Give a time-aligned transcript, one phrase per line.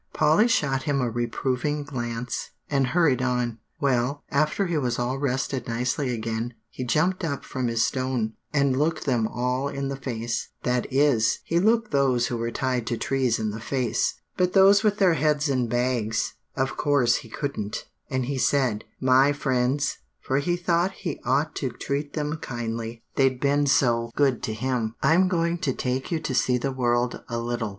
[0.13, 3.59] Polly shot him a reproving glance, and hurried on.
[3.79, 8.75] "Well, after he was all rested nicely again, he jumped up from his stone, and
[8.75, 12.97] looked them all in the face, that is, he looked those who were tied to
[12.97, 17.85] trees in the face, but those with their heads in bags, of course he couldn't,
[18.09, 23.39] and he said, 'My friends,' for he thought he ought to treat them kindly, they'd
[23.39, 27.37] been so good to him, 'I'm going to take you to see the world a
[27.37, 27.69] little.